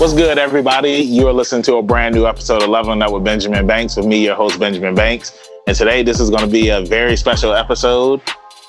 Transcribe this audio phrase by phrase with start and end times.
[0.00, 0.92] What's good, everybody?
[0.92, 4.06] You are listening to a brand new episode of Leveling Up with Benjamin Banks with
[4.06, 5.38] me, your host, Benjamin Banks.
[5.66, 8.22] And today, this is going to be a very special episode.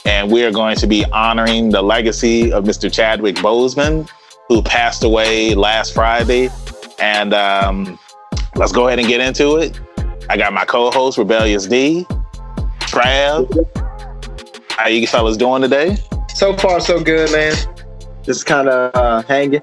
[0.04, 2.92] And we are going to be honoring the legacy of Mr.
[2.92, 4.10] Chadwick Boseman,
[4.50, 6.50] who passed away last Friday.
[7.00, 7.98] And um,
[8.58, 9.80] let's go ahead and get into it.
[10.30, 12.06] I got my co host, Rebellious D,
[12.82, 13.48] Trav.
[14.72, 15.96] How you fellas doing today?
[16.36, 17.56] So far, so good, man.
[18.22, 19.62] Just kind of uh, hanging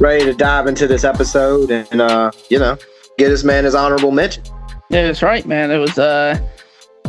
[0.00, 2.76] ready to dive into this episode and uh, you know
[3.18, 4.42] get this man his honorable mention.
[4.90, 5.70] Yeah, that's right, man.
[5.70, 6.38] It was uh,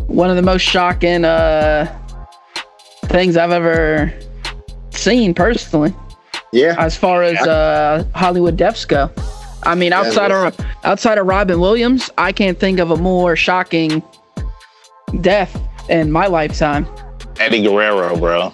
[0.08, 1.86] one of the most shocking uh,
[3.06, 4.14] things I've ever
[4.92, 5.94] seen personally.
[6.54, 6.76] Yeah.
[6.78, 9.12] As far as uh, Hollywood deaths go,
[9.64, 13.36] I mean, outside yeah, of outside of Robin Williams, I can't think of a more
[13.36, 14.02] shocking
[15.22, 16.88] death in my lifetime.
[17.40, 18.54] Eddie Guerrero, bro.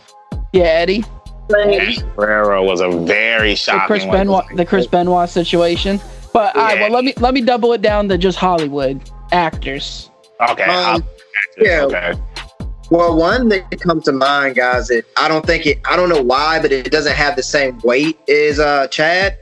[0.54, 1.04] Yeah, Eddie.
[2.16, 3.82] Guerrero was a very shocking.
[3.82, 6.00] The Chris Benoit, the Chris Benoit situation.
[6.34, 6.62] But yeah.
[6.62, 10.10] all right, well, let me let me double it down to just Hollywood actors.
[10.50, 10.64] Okay.
[10.64, 11.04] Um,
[11.38, 11.84] actors, yeah.
[11.84, 12.14] Okay.
[12.90, 15.80] Well, one that comes to mind, guys, that I don't think it.
[15.86, 19.38] I don't know why, but it doesn't have the same weight as uh, Chad.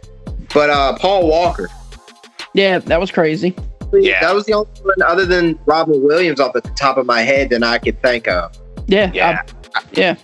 [0.53, 1.69] But uh, Paul Walker.
[2.53, 3.55] Yeah, that was crazy.
[3.91, 7.21] Yeah, that was the only one other than Robin Williams off the top of my
[7.21, 8.55] head that I could think of.
[8.87, 9.41] Yeah, yeah,
[9.75, 10.15] I, yeah.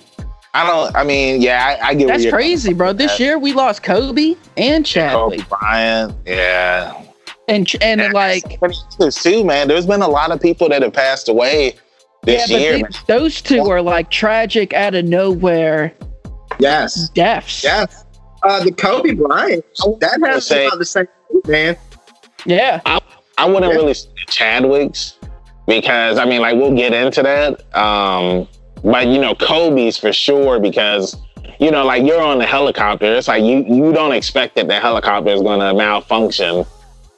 [0.56, 0.96] I don't.
[0.96, 2.08] I mean, yeah, I, I get.
[2.08, 2.94] That's crazy, bro.
[2.94, 5.42] This year we lost Kobe and Chadwick.
[5.42, 7.04] Kobe Bryant, yeah.
[7.50, 8.60] And and yeah, like
[9.12, 9.68] too, man.
[9.68, 11.76] There's been a lot of people that have passed away
[12.24, 12.78] this yeah, year.
[12.78, 15.94] These, those two are like tragic out of nowhere.
[16.58, 17.10] Yes.
[17.10, 17.62] Deaths.
[17.62, 18.06] Yes.
[18.42, 19.66] Uh, the Kobe Bryant.
[20.00, 21.08] That has say, the same
[21.48, 21.76] man.
[22.46, 22.80] Yeah.
[22.86, 23.02] I,
[23.38, 23.78] I wouldn't yeah.
[23.78, 25.20] really say Chadwick's
[25.68, 27.76] because I mean, like, we'll get into that.
[27.78, 28.48] Um,
[28.86, 31.18] but you know, Kobe's for sure because
[31.60, 33.16] you know, like you're on the helicopter.
[33.16, 36.66] It's like you you don't expect that the helicopter is going to malfunction,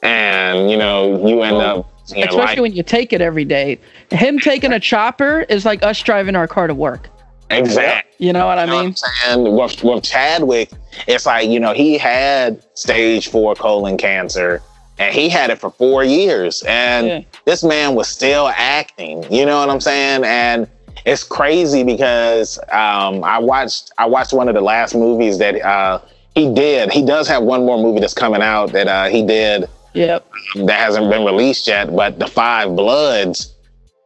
[0.02, 1.94] and you know you end well, up.
[2.16, 3.80] You know, especially when you take it every day.
[4.12, 7.10] Him taking a chopper is like us driving our car to work.
[7.50, 8.26] Exactly.
[8.26, 8.96] You know what I mean?
[9.26, 10.72] And with, with Chadwick,
[11.08, 14.62] it's like, you know, he had stage four colon cancer
[14.98, 16.64] and he had it for four years.
[16.64, 17.22] And yeah.
[17.46, 19.32] this man was still acting.
[19.32, 20.24] You know what I'm saying?
[20.26, 20.68] And
[21.08, 26.02] it's crazy because um, I watched I watched one of the last movies that uh,
[26.36, 26.92] he did.
[26.92, 29.70] He does have one more movie that's coming out that uh, he did.
[29.94, 30.30] Yep.
[30.56, 33.56] That hasn't been released yet, but The Five Bloods.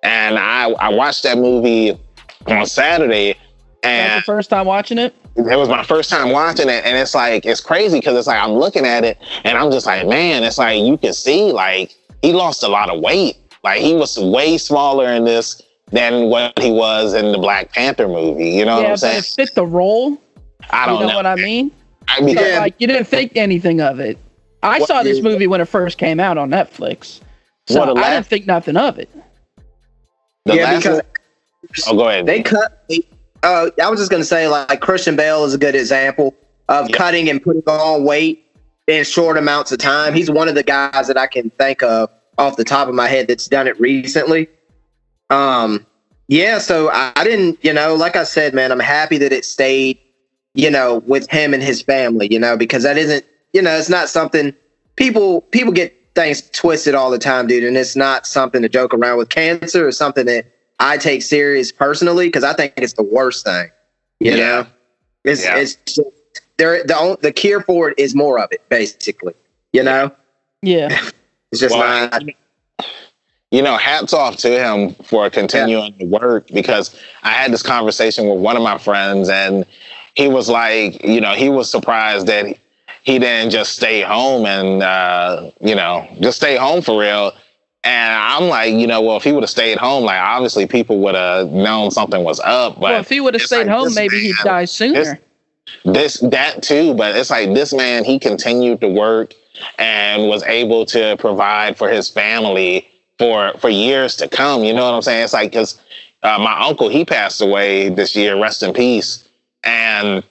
[0.04, 2.00] And I I watched that movie
[2.46, 3.36] on Saturday.
[3.82, 5.16] And the first time watching it?
[5.36, 8.40] It was my first time watching it, and it's like it's crazy because it's like
[8.40, 11.96] I'm looking at it, and I'm just like, man, it's like you can see like
[12.22, 13.38] he lost a lot of weight.
[13.64, 18.08] Like he was way smaller in this than what he was in the Black Panther
[18.08, 18.50] movie.
[18.50, 19.20] You know yeah, what I'm saying?
[19.20, 20.22] It fit the role.
[20.70, 21.72] I don't you know, know what I mean.
[22.08, 22.60] I mean, yeah.
[22.60, 24.18] like you didn't think anything of it.
[24.64, 27.20] I what, saw this movie when it first came out on Netflix,
[27.68, 29.10] so last, I didn't think nothing of it.
[30.46, 31.04] yeah, because one?
[31.88, 32.26] oh, go ahead.
[32.26, 32.86] They cut.
[33.44, 36.36] Uh, I was just gonna say, like Christian Bale is a good example
[36.70, 36.98] of yep.
[36.98, 38.46] cutting and putting on weight
[38.88, 40.14] in short amounts of time.
[40.14, 43.08] He's one of the guys that I can think of off the top of my
[43.08, 44.48] head that's done it recently.
[45.32, 45.86] Um,
[46.28, 49.46] yeah, so I, I didn't, you know, like I said, man, I'm happy that it
[49.46, 49.98] stayed,
[50.54, 53.90] you know, with him and his family, you know, because that isn't, you know, it's
[53.90, 54.54] not something
[54.96, 58.94] people people get things twisted all the time, dude, and it's not something to joke
[58.94, 59.30] around with.
[59.30, 60.46] Cancer is something that
[60.80, 63.70] I take serious personally because I think it's the worst thing.
[64.20, 64.38] You yeah.
[64.38, 64.68] know,
[65.24, 65.58] it's yeah.
[65.58, 66.02] it's just,
[66.58, 69.34] there the the cure for it is more of it, basically.
[69.74, 70.12] You know.
[70.62, 70.90] Yeah.
[71.52, 72.24] it's just well, not
[73.52, 76.00] you know, hats off to him for continuing yeah.
[76.00, 79.66] to work because I had this conversation with one of my friends and
[80.16, 82.58] he was like, you know, he was surprised that
[83.04, 87.34] he didn't just stay home and, uh, you know, just stay home for real.
[87.84, 91.00] And I'm like, you know, well, if he would have stayed home, like obviously people
[91.00, 92.76] would have known something was up.
[92.76, 95.20] But well, if he would have stayed like, home, maybe man, he'd die sooner.
[95.84, 99.34] This, this, that too, but it's like this man, he continued to work
[99.78, 102.88] and was able to provide for his family
[103.22, 104.64] for for years to come.
[104.64, 105.24] You know what I'm saying?
[105.24, 105.80] It's like because
[106.24, 109.30] uh, my uncle he passed away this year, rest in peace,
[109.64, 110.24] and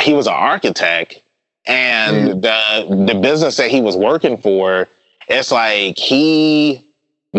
[0.00, 1.20] he was an architect,
[1.66, 2.42] and mm.
[2.42, 4.86] the the business that he was working for,
[5.26, 6.88] it's like he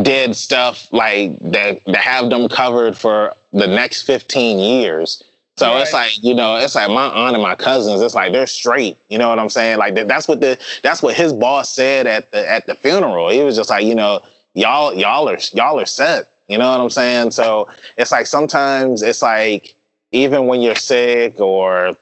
[0.01, 5.23] did stuff like that that have them covered for the next 15 years.
[5.57, 5.83] So right.
[5.83, 8.97] it's like, you know, it's like my aunt and my cousins, it's like they're straight.
[9.07, 9.77] You know what I'm saying?
[9.77, 13.29] Like that's what the that's what his boss said at the at the funeral.
[13.29, 14.21] He was just like, you know,
[14.55, 16.31] y'all y'all are y'all are set.
[16.47, 17.31] You know what I'm saying?
[17.31, 19.75] So it's like sometimes it's like
[20.11, 21.97] even when you're sick or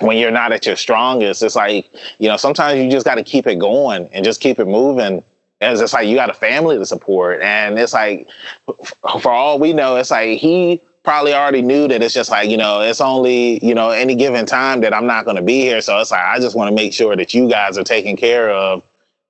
[0.00, 3.22] when you're not at your strongest, it's like, you know, sometimes you just got to
[3.22, 5.22] keep it going and just keep it moving.
[5.60, 7.42] As it's like you got a family to support.
[7.42, 8.30] And it's like,
[9.20, 12.56] for all we know, it's like he probably already knew that it's just like, you
[12.56, 15.82] know, it's only, you know, any given time that I'm not going to be here.
[15.82, 18.48] So it's like, I just want to make sure that you guys are taken care
[18.50, 18.82] of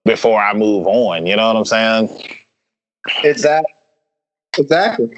[0.05, 1.27] before I move on.
[1.27, 2.37] You know what I'm saying?
[3.23, 3.75] Exactly.
[4.59, 5.17] Exactly.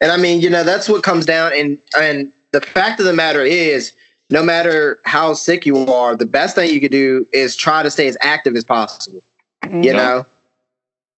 [0.00, 3.12] And I mean, you know, that's what comes down and and the fact of the
[3.12, 3.92] matter is
[4.30, 7.90] no matter how sick you are, the best thing you could do is try to
[7.90, 9.22] stay as active as possible.
[9.64, 9.82] Mm-hmm.
[9.82, 10.26] You know,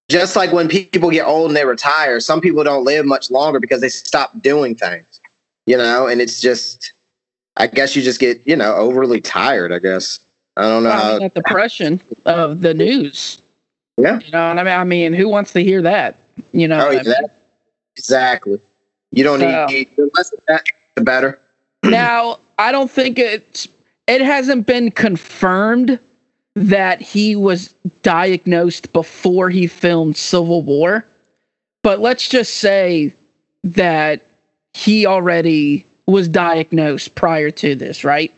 [0.08, 3.60] just like when people get old and they retire, some people don't live much longer
[3.60, 5.20] because they stop doing things.
[5.66, 6.92] You know, and it's just,
[7.56, 9.72] I guess you just get, you know, overly tired.
[9.72, 10.20] I guess
[10.56, 10.90] I don't know.
[10.90, 13.42] Well, how, that depression of the news.
[13.96, 14.20] Yeah.
[14.20, 16.18] You know, and I mean, I mean, who wants to hear that?
[16.52, 17.30] You know, oh, exactly.
[17.96, 18.60] exactly.
[19.10, 20.64] You don't so, need the less of that,
[20.94, 21.40] the better.
[21.84, 23.68] Now, I don't think it's
[24.08, 26.00] it hasn't been confirmed
[26.54, 31.06] that he was diagnosed before he filmed Civil War,
[31.82, 33.14] but let's just say
[33.62, 34.22] that
[34.72, 38.32] he already was diagnosed prior to this, right?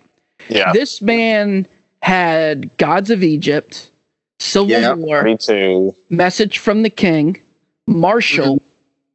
[0.48, 0.72] Yeah.
[0.72, 1.66] This man
[2.02, 3.90] had Gods of Egypt,
[4.38, 5.94] Civil yeah, War, me too.
[6.10, 7.40] Message from the King,
[7.86, 8.64] Marshall, mm-hmm.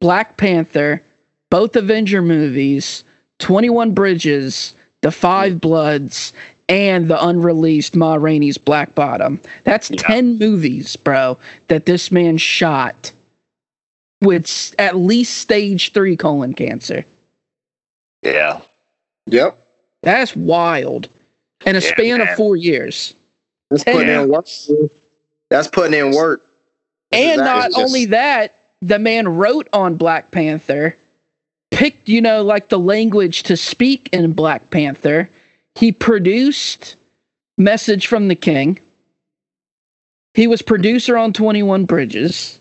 [0.00, 1.02] Black Panther,
[1.50, 3.04] both Avenger movies,
[3.38, 6.32] 21 Bridges, The Five Bloods,
[6.68, 9.40] and the unreleased Ma Rainey's Black Bottom.
[9.64, 9.96] That's yeah.
[9.98, 11.38] 10 movies, bro,
[11.68, 13.12] that this man shot
[14.20, 17.04] with at least stage three colon cancer.
[18.22, 18.60] Yeah.
[19.26, 19.58] Yep.
[20.02, 21.08] That's wild.
[21.66, 22.28] In a yeah, span man.
[22.28, 23.14] of four years.
[23.70, 24.46] That's putting in work.
[25.50, 26.44] That's putting in work.
[27.12, 27.78] and not just...
[27.78, 30.96] only that, the man wrote on Black Panther
[31.70, 35.28] picked, you know, like the language to speak in Black Panther.
[35.74, 36.96] He produced
[37.58, 38.78] Message from the King.
[40.34, 42.58] He was producer on 21 Bridges.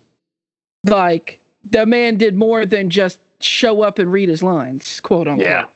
[0.83, 5.47] Like, the man did more than just show up and read his lines, quote unquote.
[5.47, 5.67] Yeah.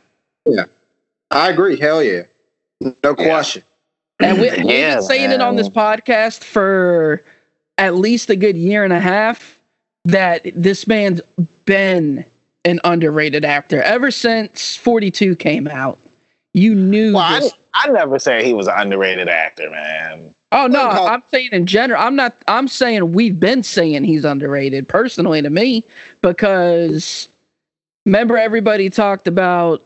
[0.46, 0.66] Yeah.
[1.32, 1.80] I agree.
[1.80, 2.24] Hell yeah.
[3.04, 3.64] No question.
[4.20, 5.40] And we, have been saying man.
[5.40, 7.24] it on this podcast for
[7.78, 9.60] at least a good year and a half
[10.06, 11.22] that this man's
[11.66, 12.26] been
[12.66, 16.00] an underrated actor ever since 42 came out.
[16.54, 17.14] You knew.
[17.14, 20.34] Well, I, I, never say he was an underrated actor, man.
[20.52, 22.02] Oh no, I'm saying in general.
[22.02, 22.36] I'm not.
[22.48, 25.86] I'm saying we've been saying he's underrated personally to me
[26.22, 27.28] because
[28.06, 29.86] remember everybody talked about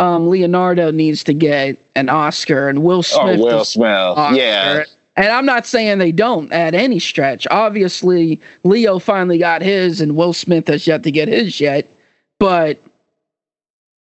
[0.00, 3.40] um, Leonardo needs to get an Oscar and Will oh, Smith.
[3.40, 4.84] Oh, Will Smith, yeah.
[5.16, 7.46] And I'm not saying they don't at any stretch.
[7.50, 11.86] Obviously, Leo finally got his, and Will Smith has yet to get his yet.
[12.38, 12.80] But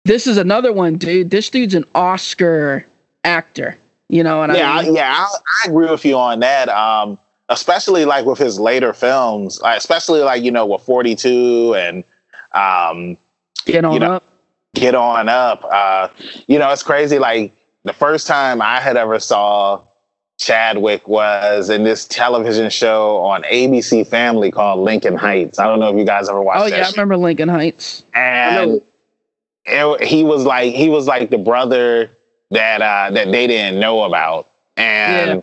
[0.05, 1.31] this is another one, dude.
[1.31, 2.87] This dude's an Oscar
[3.25, 3.77] actor.
[4.09, 4.95] You know, what yeah, I mean?
[4.95, 6.69] yeah, I, I, agree with you on that.
[6.69, 7.19] Um,
[7.49, 12.05] especially like with his later films, especially like you know with Forty Two and
[12.53, 13.19] um,
[13.65, 14.25] Get on you know, up.
[14.79, 15.65] Get on up.
[15.65, 16.09] Uh,
[16.47, 17.19] you know, it's crazy.
[17.19, 17.53] Like
[17.85, 19.83] the first time I had ever saw
[20.39, 25.59] Chadwick was in this television show on ABC Family called Lincoln Heights.
[25.59, 26.63] I don't know if you guys ever watched.
[26.63, 26.89] Oh yeah, show.
[26.89, 28.05] I remember Lincoln Heights.
[28.15, 28.81] And
[29.67, 32.11] it, he was like he was like the brother
[32.51, 35.43] that uh, that they didn't know about, and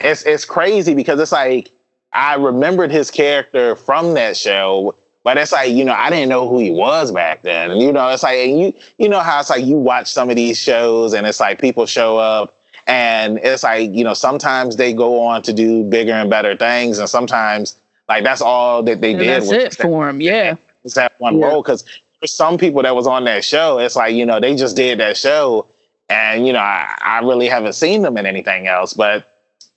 [0.00, 0.10] yeah.
[0.10, 1.72] it's it's crazy because it's like
[2.12, 4.94] I remembered his character from that show.
[5.24, 7.70] But it's like, you know, I didn't know who he was back then.
[7.70, 10.36] And you know, it's like you you know how it's like you watch some of
[10.36, 14.92] these shows and it's like people show up and it's like, you know, sometimes they
[14.92, 16.98] go on to do bigger and better things.
[16.98, 19.28] And sometimes, like, that's all that they and did.
[19.28, 20.20] That's it for them.
[20.20, 20.56] Yeah.
[20.84, 21.46] It's that one yeah.
[21.46, 21.62] role.
[21.62, 21.82] Cause
[22.20, 25.00] for some people that was on that show, it's like, you know, they just did
[25.00, 25.66] that show.
[26.10, 28.92] And, you know, I, I really haven't seen them in anything else.
[28.92, 29.26] But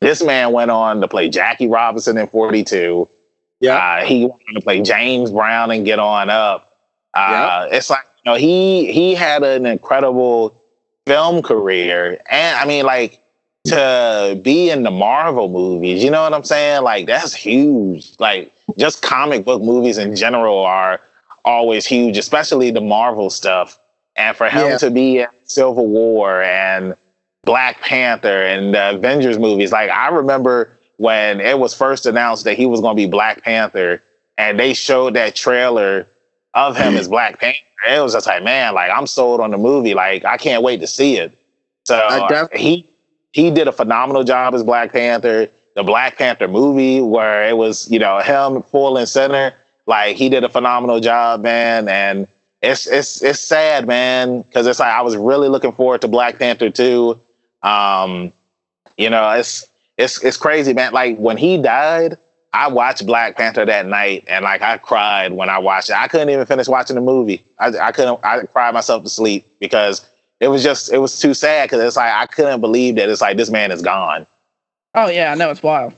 [0.01, 3.07] this man went on to play Jackie Robinson in 42.
[3.59, 3.75] Yeah.
[3.75, 6.77] Uh, he wanted to play James Brown and get on up.
[7.13, 7.77] Uh, yeah.
[7.77, 10.61] It's like, you know, he he had an incredible
[11.05, 12.21] film career.
[12.29, 13.23] And I mean, like,
[13.65, 16.83] to be in the Marvel movies, you know what I'm saying?
[16.83, 18.13] Like, that's huge.
[18.19, 21.01] Like, just comic book movies in general are
[21.43, 23.79] always huge, especially the Marvel stuff.
[24.15, 24.77] And for him yeah.
[24.77, 26.95] to be in Civil War and
[27.43, 32.57] Black Panther and the Avengers movies, like, I remember when it was first announced that
[32.57, 34.03] he was going to be Black Panther
[34.37, 36.07] and they showed that trailer
[36.53, 39.57] of him as Black Panther it was just like, man, like I'm sold on the
[39.57, 39.93] movie.
[39.93, 41.37] Like I can't wait to see it.
[41.85, 42.89] So uh, he
[43.31, 45.49] he did a phenomenal job as Black Panther.
[45.75, 49.53] The Black Panther movie, where it was you know him full and center,
[49.85, 51.87] like he did a phenomenal job, man.
[51.87, 52.27] And
[52.61, 56.39] it's it's it's sad, man, because it's like I was really looking forward to Black
[56.39, 57.19] Panther two,
[57.61, 58.33] Um,
[58.97, 60.93] you know, it's it's it's crazy, man.
[60.93, 62.17] Like when he died,
[62.53, 65.95] I watched Black Panther that night, and like I cried when I watched it.
[65.95, 67.45] I couldn't even finish watching the movie.
[67.59, 68.19] I, I couldn't.
[68.23, 70.07] I cried myself to sleep because
[70.39, 71.65] it was just it was too sad.
[71.65, 74.27] Because it's like I couldn't believe that it's like this man is gone.
[74.95, 75.93] Oh yeah, I know it's wild.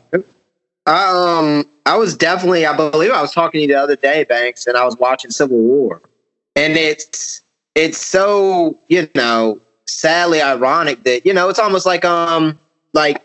[0.86, 2.66] Um, I was definitely.
[2.66, 5.32] I believe I was talking to you the other day, Banks, and I was watching
[5.32, 6.02] Civil War,
[6.56, 7.44] and it's
[7.76, 12.60] it's so you know sadly ironic that you know it's almost like um
[12.94, 13.24] like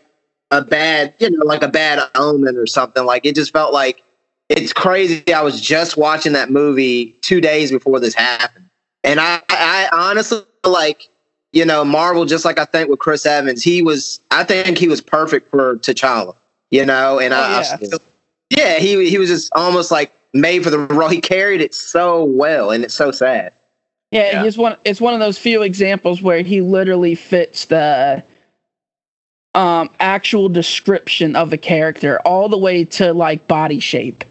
[0.55, 3.05] a bad, you know, like a bad omen or something.
[3.05, 4.03] Like it just felt like
[4.49, 5.33] it's crazy.
[5.33, 8.69] I was just watching that movie two days before this happened,
[9.03, 11.09] and I, I honestly like,
[11.51, 12.25] you know, Marvel.
[12.25, 14.21] Just like I think with Chris Evans, he was.
[14.31, 16.35] I think he was perfect for T'Challa.
[16.71, 17.77] You know, and oh, I, yeah.
[17.93, 17.97] I,
[18.49, 21.09] yeah, he he was just almost like made for the role.
[21.09, 23.53] He carried it so well, and it's so sad.
[24.11, 24.43] Yeah, yeah.
[24.43, 24.77] he's one.
[24.85, 28.23] It's one of those few examples where he literally fits the
[29.55, 34.25] um, actual description of a character all the way to like body shape.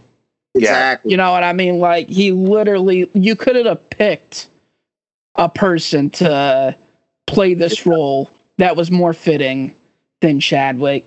[0.54, 1.10] Exactly.
[1.10, 1.78] You know what I mean?
[1.78, 4.48] Like he literally, you could have picked
[5.34, 6.76] a person to
[7.26, 9.74] play this role that was more fitting
[10.20, 11.06] than Chadwick.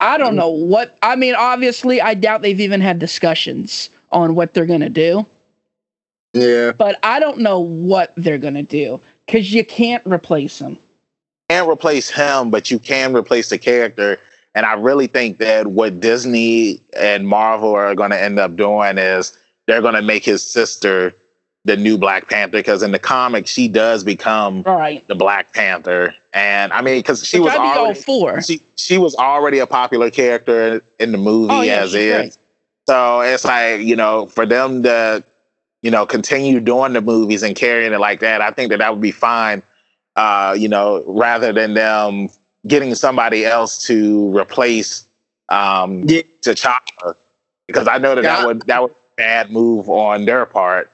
[0.00, 4.52] I don't know what, I mean, obviously, I doubt they've even had discussions on what
[4.52, 5.24] they're going to do.
[6.34, 6.72] Yeah.
[6.72, 10.78] But I don't know what they're going to do because you can't replace him
[11.52, 14.18] can't replace him, but you can replace the character.
[14.54, 18.96] And I really think that what Disney and Marvel are going to end up doing
[18.96, 21.14] is they're going to make his sister
[21.64, 25.06] the new Black Panther because in the comics she does become right.
[25.08, 28.42] the Black Panther, and I mean because she Which was already for.
[28.42, 32.20] she she was already a popular character in the movie oh, yeah, as is.
[32.20, 32.38] Great.
[32.88, 35.22] So it's like you know for them to
[35.82, 38.92] you know continue doing the movies and carrying it like that, I think that that
[38.92, 39.62] would be fine
[40.16, 42.28] uh, you know, rather than them
[42.66, 45.06] getting somebody else to replace
[45.48, 46.22] um, yeah.
[46.40, 47.16] T'Challa,
[47.66, 48.36] because I know that yeah.
[48.36, 50.90] that would that would bad move on their part.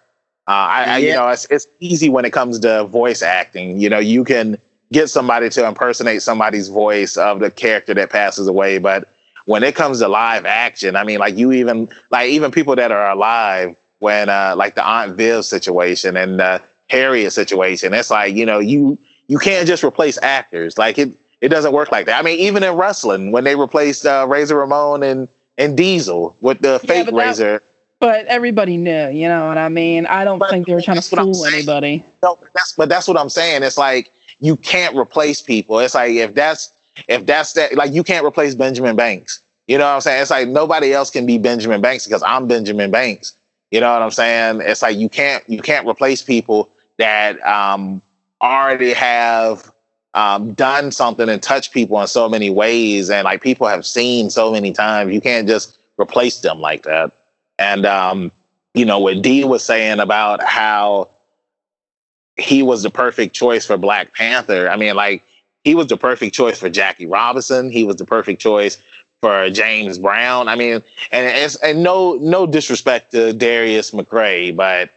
[0.46, 0.92] Uh, I, yeah.
[0.92, 3.80] I, you know, it's it's easy when it comes to voice acting.
[3.80, 4.58] You know, you can
[4.92, 9.12] get somebody to impersonate somebody's voice of the character that passes away, but
[9.48, 12.92] when it comes to live action, I mean, like you even like even people that
[12.92, 18.34] are alive when uh, like the Aunt Viv situation and the Harriet situation, it's like
[18.34, 18.98] you know you
[19.28, 20.76] you can't just replace actors.
[20.76, 22.18] Like it, it doesn't work like that.
[22.18, 26.60] I mean, even in wrestling, when they replaced uh, Razor Ramon and and Diesel with
[26.60, 27.52] the fake yeah, Razor.
[27.54, 27.62] That,
[28.00, 30.06] but everybody knew, you know what I mean.
[30.06, 32.04] I don't but think they were trying to fool anybody.
[32.22, 33.62] No, that's but that's what I'm saying.
[33.62, 35.78] It's like you can't replace people.
[35.80, 36.72] It's like if that's
[37.08, 39.42] if that's that, like you can't replace Benjamin Banks.
[39.66, 40.22] You know what I'm saying?
[40.22, 43.36] It's like nobody else can be Benjamin Banks because I'm Benjamin Banks.
[43.70, 44.62] You know what I'm saying?
[44.62, 48.00] It's like you can't you can't replace people that um,
[48.40, 49.70] already have
[50.14, 54.30] um, done something and touched people in so many ways, and like people have seen
[54.30, 55.12] so many times.
[55.12, 57.12] You can't just replace them like that.
[57.58, 58.32] And um,
[58.74, 61.10] you know what Dee was saying about how
[62.36, 64.70] he was the perfect choice for Black Panther.
[64.70, 65.24] I mean, like
[65.64, 67.70] he was the perfect choice for Jackie Robinson.
[67.70, 68.80] He was the perfect choice
[69.20, 70.48] for James Brown.
[70.48, 74.90] I mean, and it's and no no disrespect to Darius McCray, but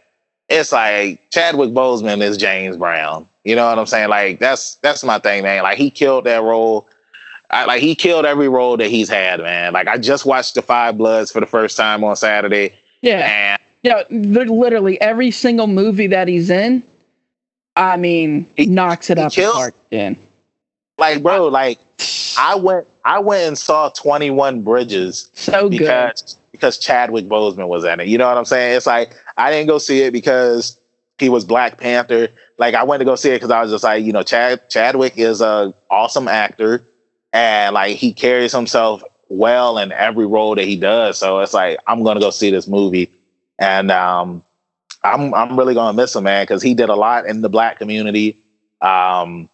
[0.52, 3.28] it's like Chadwick Boseman is James Brown.
[3.44, 4.08] You know what I'm saying?
[4.08, 5.62] Like that's that's my thing, man.
[5.62, 6.88] Like he killed that role.
[7.50, 9.72] I, like he killed every role that he's had, man.
[9.72, 12.74] Like I just watched the Five Bloods for the first time on Saturday.
[13.02, 13.18] Yeah.
[13.18, 16.82] And yeah, literally every single movie that he's in,
[17.74, 19.74] I mean, he knocks it up the park.
[19.90, 20.16] In
[20.98, 21.78] like, bro, like
[22.38, 25.30] I went, I went and saw Twenty One Bridges.
[25.34, 28.06] So because, good because Chadwick Boseman was in it.
[28.06, 28.76] You know what I'm saying?
[28.76, 30.78] It's like I didn't go see it because
[31.18, 32.28] he was Black Panther.
[32.56, 34.70] Like I went to go see it because I was just like, you know, Chad
[34.70, 36.86] Chadwick is a awesome actor,
[37.32, 41.18] and like he carries himself well in every role that he does.
[41.18, 43.12] So it's like I'm gonna go see this movie,
[43.58, 44.44] and um,
[45.02, 47.78] I'm I'm really gonna miss him, man, because he did a lot in the Black
[47.78, 48.40] community.
[48.80, 49.50] Um,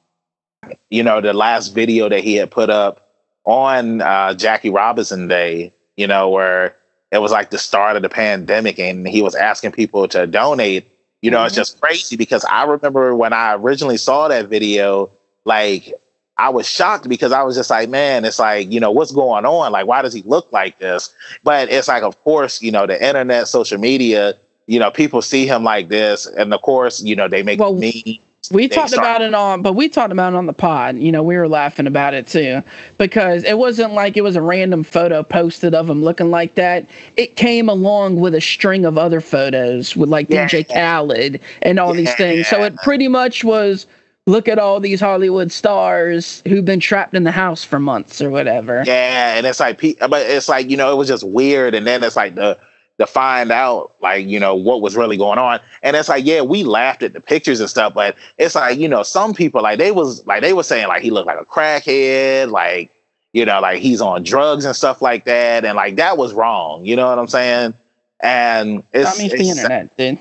[0.91, 3.09] you know, the last video that he had put up
[3.45, 6.77] on uh, Jackie Robinson Day, you know, where
[7.11, 10.91] it was like the start of the pandemic and he was asking people to donate.
[11.23, 11.47] You know mm-hmm.
[11.47, 15.11] it's just crazy because i remember when i originally saw that video
[15.45, 15.93] like
[16.37, 19.45] i was shocked because i was just like man it's like you know what's going
[19.45, 19.73] on?
[19.73, 21.13] Like why does he look like this?
[21.43, 24.39] But it's like of course you know the internet social media
[24.69, 27.75] you know people see him like this and of course you know they make well,
[27.75, 30.97] me we talked start- about it on, but we talked about it on the pod.
[30.97, 32.63] You know, we were laughing about it too
[32.97, 36.89] because it wasn't like it was a random photo posted of him looking like that.
[37.17, 40.49] It came along with a string of other photos with like yeah.
[40.49, 42.39] DJ Khaled and all yeah, these things.
[42.39, 42.59] Yeah.
[42.59, 43.87] So it pretty much was
[44.29, 48.31] look at all these Hollywood stars who've been trapped in the house for months or
[48.31, 48.85] whatever.
[48.87, 52.05] Yeah, and it's like, but it's like you know, it was just weird, and then
[52.05, 52.59] it's like the
[52.99, 55.61] to find out like you know what was really going on.
[55.83, 58.89] And it's like yeah we laughed at the pictures and stuff but it's like you
[58.89, 61.45] know some people like they was like they were saying like he looked like a
[61.45, 62.91] crackhead like
[63.33, 65.65] you know like he's on drugs and stuff like that.
[65.65, 66.85] And like that was wrong.
[66.85, 67.75] You know what i'm saying?
[68.21, 70.19] And it's, I mean, it's the internet dude.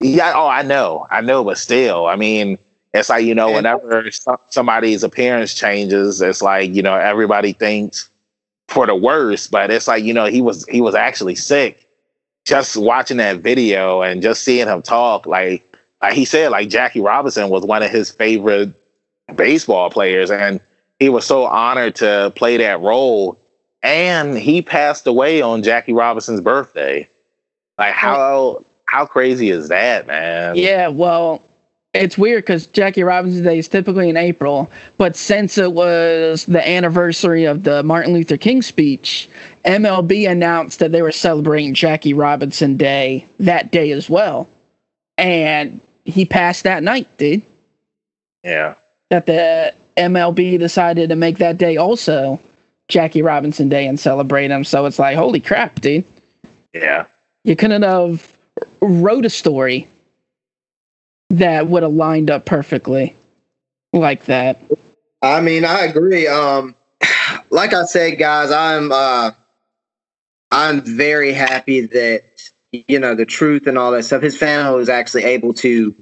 [0.00, 1.06] Yeah oh i know.
[1.10, 2.58] I know but still i mean
[2.94, 4.10] it's like you know whenever
[4.48, 8.10] somebody's appearance changes it's like you know everybody thinks
[8.68, 11.82] for the worst but it's like you know he was he was actually sick
[12.44, 17.00] just watching that video and just seeing him talk, like, like he said, like Jackie
[17.00, 18.74] Robinson was one of his favorite
[19.36, 20.60] baseball players, and
[20.98, 23.38] he was so honored to play that role.
[23.84, 27.08] And he passed away on Jackie Robinson's birthday.
[27.78, 30.54] Like how how crazy is that, man?
[30.56, 31.42] Yeah, well,
[31.94, 36.66] it's weird because Jackie Robinson's Day is typically in April, but since it was the
[36.66, 39.28] anniversary of the Martin Luther King speech,
[39.64, 44.48] MLB announced that they were celebrating Jackie Robinson Day that day as well.
[45.18, 47.42] And he passed that night, dude.
[48.42, 48.74] Yeah.
[49.10, 52.40] That the MLB decided to make that day also
[52.88, 54.64] Jackie Robinson Day and celebrate him.
[54.64, 56.06] So it's like, holy crap, dude.
[56.72, 57.04] Yeah.
[57.44, 58.36] You couldn't have
[58.80, 59.86] wrote a story
[61.32, 63.16] that would have lined up perfectly
[63.92, 64.60] like that.
[65.22, 66.26] I mean, I agree.
[66.28, 66.74] Um,
[67.50, 69.32] like I said, guys, I'm uh,
[70.50, 74.22] I'm very happy that you know the truth and all that stuff.
[74.22, 75.94] His family was actually able to,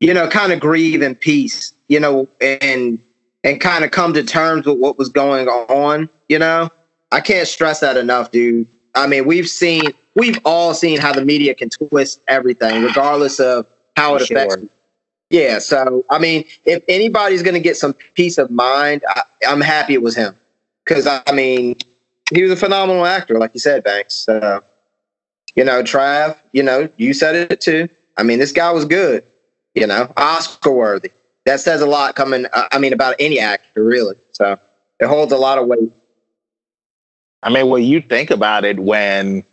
[0.00, 2.98] you know, kind of grieve in peace, you know, and
[3.44, 6.08] and kind of come to terms with what was going on.
[6.28, 6.70] You know,
[7.12, 8.66] I can't stress that enough, dude.
[8.94, 9.82] I mean, we've seen,
[10.16, 13.66] we've all seen how the media can twist everything, regardless of
[14.00, 14.54] how it affects.
[14.54, 14.64] Sure.
[15.30, 19.60] Yeah, so I mean, if anybody's going to get some peace of mind, I, am
[19.60, 20.36] happy it was him
[20.84, 21.76] because I mean,
[22.32, 24.14] he was a phenomenal actor, like you said, Banks.
[24.14, 24.62] So,
[25.54, 27.88] you know, Trav, you know, you said it too.
[28.16, 29.24] I mean, this guy was good.
[29.74, 31.10] You know, Oscar worthy.
[31.46, 32.46] That says a lot coming.
[32.52, 34.16] I mean, about any actor, really.
[34.32, 34.58] So
[34.98, 35.92] it holds a lot of weight.
[37.42, 39.44] I mean, when you think about it, when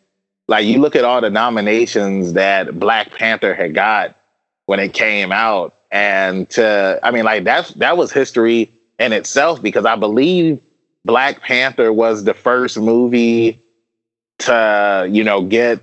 [0.48, 4.18] like you look at all the nominations that Black Panther had got
[4.68, 5.74] when it came out.
[5.92, 10.62] And to, I mean, like that's that was history in itself because I believe
[11.06, 13.62] Black Panther was the first movie
[14.40, 15.80] to, you know, get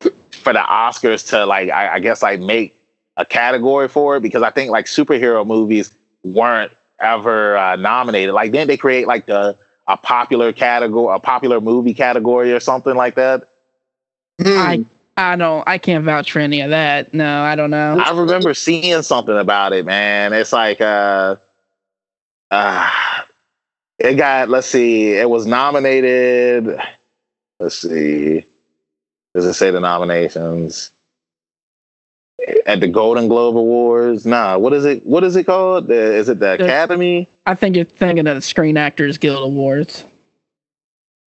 [0.00, 2.80] for the Oscars to like, I, I guess like make
[3.16, 8.34] a category for it because I think like superhero movies weren't ever uh, nominated.
[8.34, 12.94] Like then they create like the a popular category, a popular movie category or something
[12.94, 13.48] like that.
[14.56, 14.84] I
[15.20, 15.62] I don't.
[15.68, 17.12] I can't vouch for any of that.
[17.12, 17.98] No, I don't know.
[17.98, 20.32] I remember seeing something about it, man.
[20.32, 21.36] It's like uh,
[22.50, 22.90] uh
[23.98, 24.48] it got.
[24.48, 25.12] Let's see.
[25.12, 26.80] It was nominated.
[27.58, 28.46] Let's see.
[29.34, 30.92] Does it say the nominations?
[32.64, 34.24] At the Golden Globe Awards?
[34.24, 34.56] Nah.
[34.56, 35.04] What is it?
[35.04, 35.90] What is it called?
[35.90, 37.28] Is it the Academy?
[37.44, 40.04] I think you're thinking of the Screen Actors Guild Awards.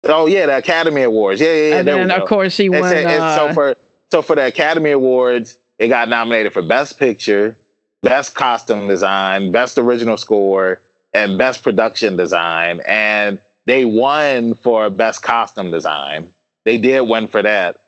[0.06, 1.40] Oh yeah, the Academy Awards.
[1.40, 1.76] Yeah, yeah, yeah.
[1.78, 2.96] And then of course he won.
[2.96, 3.76] It's, uh, so for
[4.12, 7.58] so for the Academy Awards, it got nominated for Best Picture,
[8.02, 10.82] Best Costume Design, Best Original Score,
[11.14, 12.82] and Best Production Design.
[12.86, 16.34] And they won for Best Costume Design.
[16.66, 17.80] They did win for that.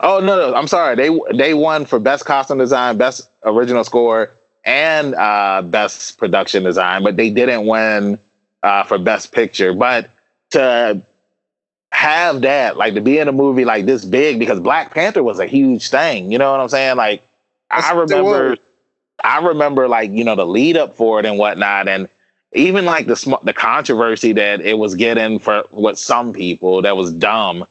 [0.00, 0.94] Oh no, no, I'm sorry.
[0.96, 4.30] They they won for Best Costume Design, Best Original Score,
[4.64, 8.18] and uh, Best Production Design, but they didn't win
[8.62, 9.74] uh, for Best Picture.
[9.74, 10.10] But
[10.50, 11.02] to
[11.98, 15.40] have that, like to be in a movie like this big, because Black Panther was
[15.40, 16.30] a huge thing.
[16.30, 16.96] You know what I'm saying?
[16.96, 17.22] Like
[17.70, 18.56] That's I remember,
[19.24, 22.08] I remember like you know the lead up for it and whatnot, and
[22.54, 26.96] even like the sm- the controversy that it was getting for what some people that
[26.96, 27.66] was dumb,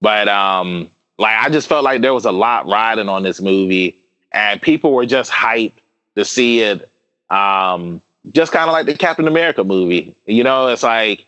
[0.00, 4.00] but um, like I just felt like there was a lot riding on this movie,
[4.30, 5.80] and people were just hyped
[6.14, 6.88] to see it.
[7.28, 10.16] Um, just kind of like the Captain America movie.
[10.26, 11.26] You know, it's like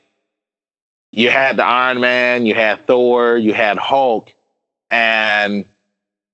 [1.13, 4.33] you had the Iron Man, you had Thor, you had Hulk,
[4.91, 5.65] and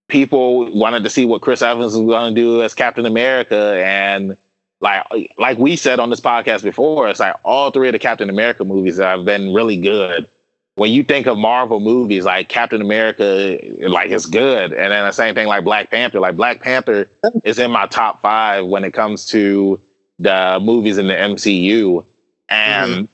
[0.09, 3.83] people wanted to see what Chris Evans was going to do as Captain America.
[3.85, 4.37] And
[4.81, 5.07] like
[5.39, 8.65] like we said on this podcast before, it's like all three of the Captain America
[8.65, 10.29] movies have been really good.
[10.75, 13.59] When you think of Marvel movies, like Captain America,
[13.89, 16.19] like it's good, and then the same thing like Black Panther.
[16.19, 17.11] Like Black Panther
[17.45, 19.81] is in my top five when it comes to
[20.19, 22.05] the movies in the MCU,
[22.49, 23.05] and mm-hmm.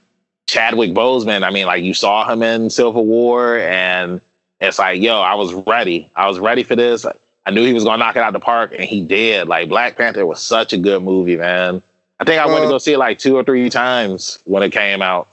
[0.48, 4.20] Chadwick Boseman, I mean, like you saw him in Civil War, and
[4.60, 6.10] it's like, yo, I was ready.
[6.16, 7.04] I was ready for this.
[7.46, 9.46] I knew he was gonna knock it out the park, and he did.
[9.46, 11.82] Like Black Panther was such a good movie, man.
[12.18, 14.62] I think I well, went to go see it like two or three times when
[14.62, 15.28] it came out.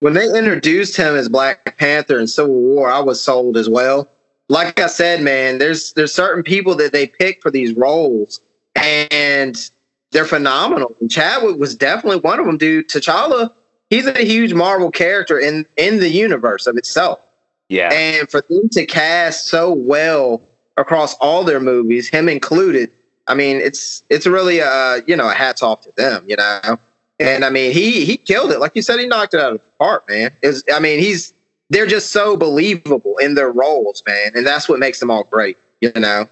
[0.00, 4.08] When they introduced him as Black Panther in Civil War, I was sold as well.
[4.48, 8.40] Like I said, man, there's there's certain people that they pick for these roles,
[8.74, 9.70] and
[10.10, 10.96] they're phenomenal.
[11.00, 12.88] And Chadwick was definitely one of them, dude.
[12.88, 13.52] T'Challa,
[13.92, 17.20] he's a huge Marvel character in in the universe of itself.
[17.68, 17.92] Yeah.
[17.92, 20.42] And for them to cast so well
[20.76, 22.90] across all their movies, him included,
[23.26, 26.78] I mean, it's it's really uh, you know, a hats off to them, you know.
[27.18, 28.58] And I mean, he he killed it.
[28.58, 30.34] Like you said, he knocked it out of the park, man.
[30.42, 31.32] Is I mean, he's
[31.70, 35.56] they're just so believable in their roles, man, and that's what makes them all great,
[35.80, 36.28] you know.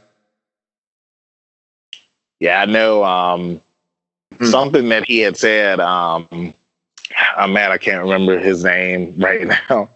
[2.40, 3.05] Yeah, I know.
[3.05, 3.61] Um,
[4.35, 4.51] mm.
[4.51, 5.79] something that he had said.
[5.79, 6.55] Um,
[7.37, 9.90] I'm mad I can't remember his name right now,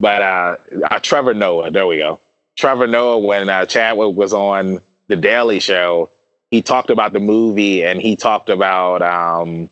[0.00, 0.56] but uh,
[0.90, 1.70] uh, Trevor Noah.
[1.70, 2.20] There we go.
[2.56, 3.18] Trevor Noah.
[3.18, 6.10] When uh, Chadwick was on the Daily Show,
[6.50, 9.70] he talked about the movie and he talked about um,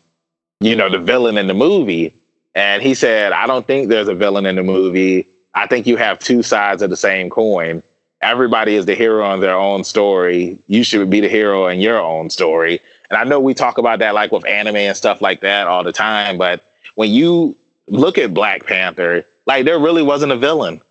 [0.59, 2.13] you know the villain in the movie,
[2.55, 5.27] and he said, "I don't think there's a villain in the movie.
[5.55, 7.83] I think you have two sides of the same coin."
[8.23, 10.57] everybody is the hero in their own story.
[10.67, 12.81] You should be the hero in your own story.
[13.09, 15.83] And I know we talk about that like with anime and stuff like that all
[15.83, 16.63] the time, but
[16.95, 20.81] when you look at Black Panther, like there really wasn't a villain.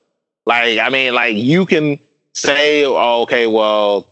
[0.46, 1.98] Like, I mean, like you can
[2.34, 4.08] say, oh, okay, well,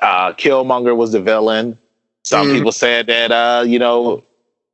[0.00, 1.78] uh, Killmonger was the villain.
[2.24, 2.54] Some mm.
[2.54, 4.22] people said that, uh, you know,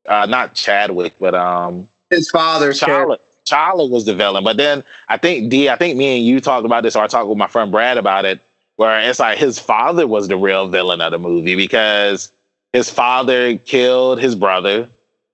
[0.07, 3.23] uh, not Chadwick, but um, his father, Charlotte.
[3.49, 4.45] T'Challa was the villain.
[4.45, 7.07] But then I think D, I think me and you talked about this, or I
[7.07, 8.41] talked with my friend Brad about it,
[8.77, 12.33] where it's like his father was the real villain of the movie because
[12.73, 14.89] his father killed his brother.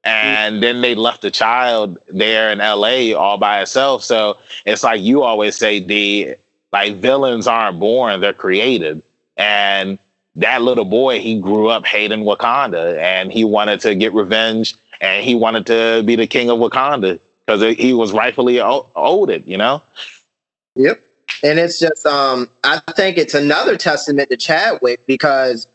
[0.05, 4.05] And then they left the child there in LA all by itself.
[4.05, 6.35] So it's like you always say, D,
[6.73, 9.03] like villains aren't born, they're created.
[9.37, 9.99] And
[10.37, 15.25] that little boy, he grew up hating Wakanda and he wanted to get revenge and
[15.25, 19.57] he wanted to be the king of Wakanda because he was rightfully owed it, you
[19.57, 19.83] know?
[20.77, 21.03] Yep.
[21.43, 25.69] And it's just, um, I think it's another testament to Chadwick because,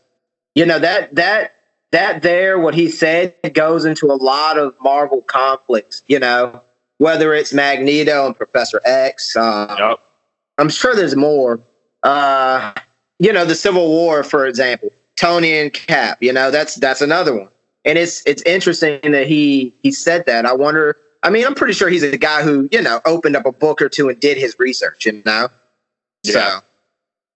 [0.54, 1.54] you know, that, that,
[1.92, 6.62] that there, what he said goes into a lot of Marvel conflicts, you know,
[6.98, 9.36] whether it's Magneto and Professor X.
[9.36, 9.98] Um, yep.
[10.58, 11.60] I'm sure there's more.
[12.02, 12.72] Uh,
[13.18, 17.34] you know, the Civil War, for example, Tony and Cap, you know, that's, that's another
[17.34, 17.48] one.
[17.84, 20.46] And it's, it's interesting that he, he said that.
[20.46, 23.46] I wonder, I mean, I'm pretty sure he's a guy who, you know, opened up
[23.46, 25.48] a book or two and did his research, you know?
[26.22, 26.32] Yeah.
[26.32, 26.60] So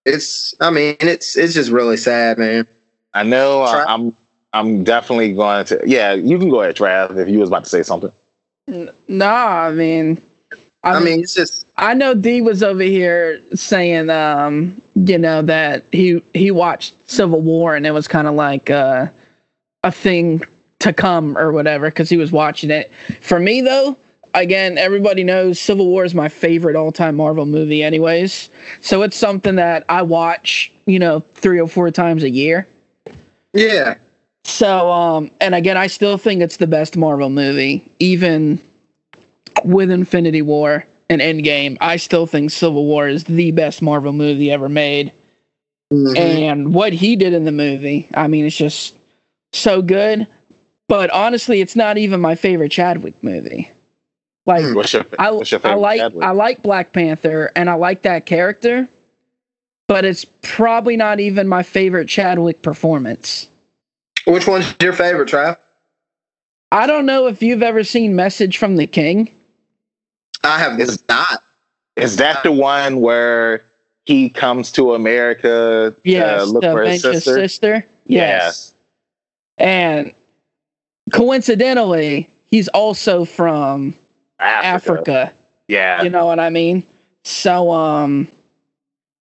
[0.06, 2.68] it's, I mean, it's, it's just really sad, man.
[3.12, 4.16] I know uh, I'm,
[4.54, 7.70] I'm definitely going to, yeah, you can go ahead, Trav, if you was about to
[7.70, 8.12] say something.
[9.08, 10.22] No, I mean,
[10.84, 15.18] I, I mean, mean, it's just, I know D was over here saying, um, you
[15.18, 19.08] know, that he, he watched Civil War and it was kind of like, uh,
[19.82, 20.42] a thing
[20.78, 22.92] to come or whatever because he was watching it.
[23.20, 23.98] For me though,
[24.34, 28.50] again, everybody knows Civil War is my favorite all-time Marvel movie anyways.
[28.80, 32.68] So it's something that I watch, you know, 3 or 4 times a year.
[33.52, 33.96] Yeah.
[34.44, 38.60] So um and again, I still think it's the best Marvel movie even
[39.64, 41.76] with Infinity War and Endgame.
[41.80, 45.12] I still think Civil War is the best Marvel movie ever made.
[45.92, 46.16] Mm-hmm.
[46.16, 48.96] And what he did in the movie, I mean, it's just
[49.52, 50.26] so good.
[50.88, 53.70] But honestly, it's not even my favorite Chadwick movie.
[54.46, 56.24] Like what's your I, I like Chadwick?
[56.24, 58.86] I like Black Panther and I like that character,
[59.88, 63.48] but it's probably not even my favorite Chadwick performance.
[64.26, 65.58] Which one's your favorite, Trav?
[66.72, 69.30] I don't know if you've ever seen Message from the King.
[70.42, 71.42] I have is, not.
[71.96, 73.64] Is that the one where
[74.04, 77.34] he comes to America yes, to look for his sister?
[77.34, 77.86] sister?
[78.06, 78.74] Yes.
[79.58, 79.66] Yeah.
[79.66, 80.14] And
[81.12, 83.94] coincidentally, he's also from
[84.40, 84.66] Africa.
[84.68, 85.34] Africa.
[85.68, 86.02] Yeah.
[86.02, 86.86] You know what I mean?
[87.24, 88.28] So, um,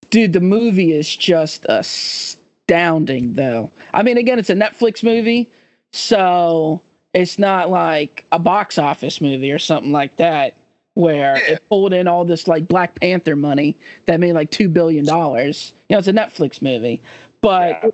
[0.10, 1.66] dude, the movie is just
[2.74, 3.72] astounding, though.
[3.94, 5.52] I mean, again, it's a Netflix movie,
[5.92, 6.82] so
[7.14, 10.58] it's not like a box office movie or something like that
[10.96, 11.54] where yeah.
[11.54, 15.74] it pulled in all this like Black Panther money that made like two billion dollars.
[15.90, 17.02] You know, it's a Netflix movie.
[17.42, 17.90] But yeah.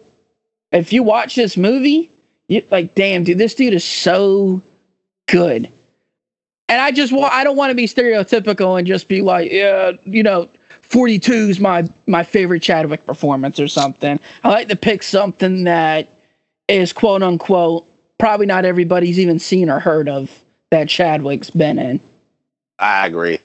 [0.72, 2.12] if you watch this movie,
[2.48, 4.62] you, like, damn, dude, this dude is so
[5.28, 5.70] good.
[6.68, 9.94] And I just want, I don't want to be stereotypical and just be like, yeah,
[10.06, 10.50] you know,
[10.90, 14.20] 42 is my, my favorite Chadwick performance or something.
[14.44, 16.10] I like to pick something that
[16.68, 17.86] is quote unquote,
[18.18, 22.00] probably not everybody's even seen or heard of that Chadwick's been in.
[22.80, 23.40] I agree.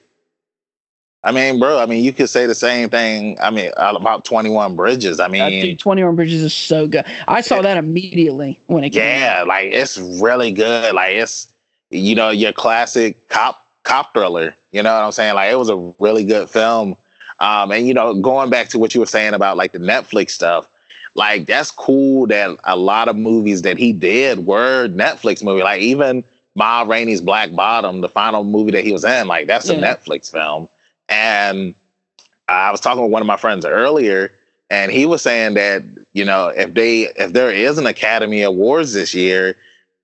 [1.23, 3.39] I mean, bro, I mean, you could say the same thing.
[3.41, 5.19] I mean, about 21 Bridges.
[5.19, 7.03] I mean, 21 Bridges is so good.
[7.27, 9.47] I saw that immediately when it came Yeah, out.
[9.47, 10.93] like it's really good.
[10.93, 11.51] Like it's,
[11.89, 14.55] you know, your classic cop cop thriller.
[14.71, 15.33] You know what I'm saying?
[15.33, 16.95] Like it was a really good film.
[17.39, 20.31] Um, and you know, going back to what you were saying about like the Netflix
[20.31, 20.69] stuff,
[21.15, 25.63] like that's cool that a lot of movies that he did were Netflix movie.
[25.63, 26.23] Like even
[26.55, 29.75] Ma Rainey's Black Bottom, the final movie that he was in, like that's yeah.
[29.75, 30.69] a Netflix film.
[31.09, 31.75] And
[32.47, 34.31] I was talking with one of my friends earlier,
[34.69, 38.93] and he was saying that you know if they if there is an Academy Awards
[38.93, 39.55] this year,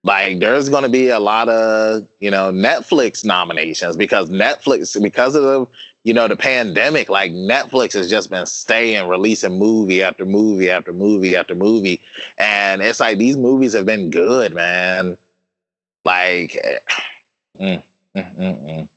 [0.03, 5.35] like there's going to be a lot of you know Netflix nominations because Netflix because
[5.35, 5.67] of the
[6.03, 10.93] you know the pandemic, like Netflix has just been staying releasing movie after movie after
[10.93, 12.01] movie after movie,
[12.37, 15.17] and it's like these movies have been good, man.
[16.05, 16.57] Like.
[17.59, 17.83] Mm,
[18.15, 18.89] mm, mm, mm.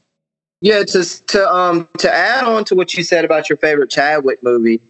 [0.61, 4.41] Yeah, to to um to add on to what you said about your favorite Chadwick
[4.41, 4.81] movie,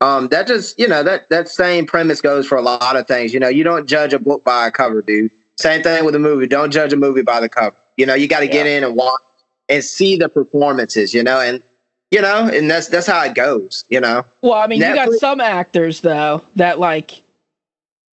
[0.00, 3.34] um, that just you know that that same premise goes for a lot of things.
[3.34, 5.30] You know, you don't judge a book by a cover, dude.
[5.58, 6.46] Same thing with a movie.
[6.46, 7.76] Don't judge a movie by the cover.
[7.96, 8.52] You know, you got to yeah.
[8.52, 9.20] get in and watch
[9.68, 11.14] and see the performances.
[11.14, 11.62] You know, and
[12.10, 13.84] you know, and that's that's how it goes.
[13.88, 14.24] You know.
[14.42, 17.22] Well, I mean, Netflix, you got some actors though that like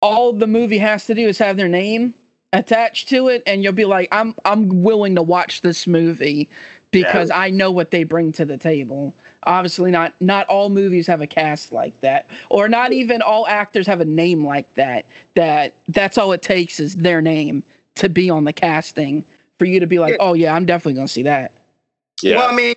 [0.02, 2.14] all the movie has to do is have their name
[2.52, 6.48] attached to it, and you'll be like, I'm I'm willing to watch this movie
[6.90, 7.38] because yeah.
[7.38, 9.14] I know what they bring to the table.
[9.44, 13.86] Obviously, not not all movies have a cast like that, or not even all actors
[13.86, 15.06] have a name like that.
[15.34, 17.62] That that's all it takes is their name
[17.96, 19.24] to be on the casting
[19.58, 21.52] for you to be like, oh yeah, I'm definitely gonna see that.
[22.22, 22.36] Yeah.
[22.36, 22.74] Well, I mean,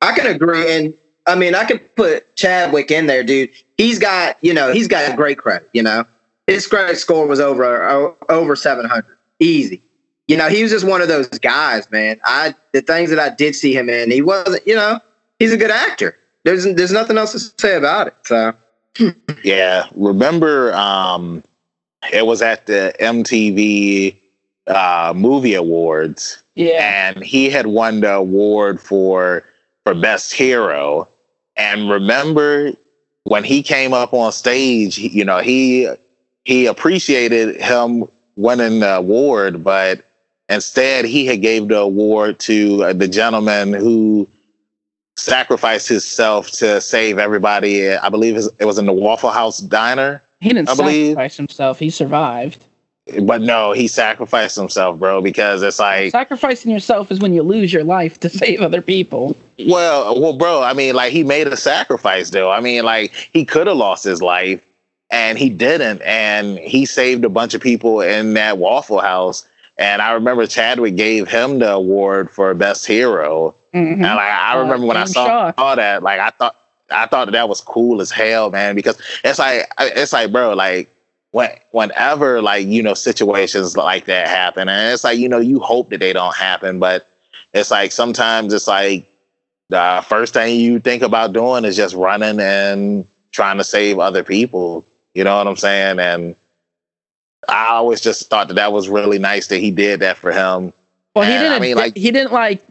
[0.00, 0.94] I can agree, and
[1.26, 3.50] I mean, I can put Chadwick in there, dude.
[3.76, 5.68] He's got you know he's got a great credit.
[5.72, 6.04] You know,
[6.46, 9.04] his credit score was over over 700,
[9.38, 9.82] easy
[10.28, 12.20] you know, he was just one of those guys, man.
[12.22, 15.00] I the things that I did see him in, he wasn't, you know,
[15.38, 16.16] he's a good actor.
[16.44, 18.14] There's there's nothing else to say about it.
[18.24, 18.52] So
[19.42, 21.42] yeah, remember um
[22.12, 24.18] it was at the MTV
[24.68, 26.42] uh movie awards.
[26.54, 27.12] Yeah.
[27.14, 29.44] And he had won the award for
[29.84, 31.08] for best hero.
[31.56, 32.72] And remember
[33.24, 35.88] when he came up on stage, you know, he
[36.44, 40.04] he appreciated him winning the award, but
[40.48, 44.26] Instead, he had gave the award to uh, the gentleman who
[45.16, 47.90] sacrificed himself to save everybody.
[47.92, 50.22] I believe it was in the Waffle House diner.
[50.40, 51.36] He didn't I sacrifice believe.
[51.36, 51.78] himself.
[51.78, 52.64] He survived.
[53.22, 57.72] But no, he sacrificed himself, bro, because it's like sacrificing yourself is when you lose
[57.72, 59.36] your life to save other people.
[59.66, 62.50] Well, well, bro, I mean, like he made a sacrifice, though.
[62.50, 64.62] I mean, like he could have lost his life,
[65.10, 69.46] and he didn't, and he saved a bunch of people in that Waffle House
[69.78, 73.54] and I remember Chadwick gave him the award for best hero.
[73.72, 73.92] Mm-hmm.
[73.92, 76.56] And like, I uh, remember uh, when I saw, saw that, like I thought
[76.90, 78.74] I thought that, that was cool as hell, man.
[78.74, 80.90] Because it's like it's like, bro, like
[81.32, 85.60] when whenever like you know situations like that happen, and it's like you know you
[85.60, 87.06] hope that they don't happen, but
[87.52, 89.08] it's like sometimes it's like
[89.68, 94.24] the first thing you think about doing is just running and trying to save other
[94.24, 94.86] people.
[95.14, 95.98] You know what I'm saying?
[95.98, 96.36] And
[97.48, 100.72] I always just thought that that was really nice that he did that for him.
[101.14, 101.52] Well, he didn't.
[101.52, 102.64] I mean, like he didn't like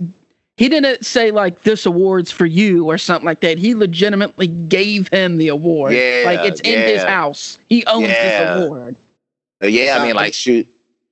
[0.57, 3.57] he didn't say like this award's for you or something like that.
[3.57, 5.93] He legitimately gave him the award.
[5.93, 6.87] Yeah, like it's in yeah.
[6.87, 7.59] his house.
[7.67, 8.55] He owns yeah.
[8.55, 8.95] this award.
[9.63, 10.67] Uh, yeah, I mean, like shoot,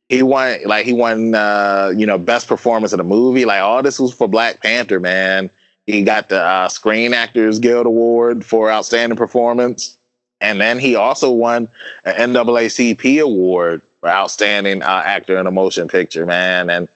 [0.09, 3.45] he won like he won uh, you know best performance in the movie.
[3.45, 5.49] Like all this was for Black Panther, man.
[5.85, 9.97] He got the uh, Screen Actors Guild Award for outstanding performance.
[10.41, 11.69] And then he also won
[12.03, 16.69] an NAACP award for outstanding uh, actor in a motion picture, man.
[16.69, 16.89] And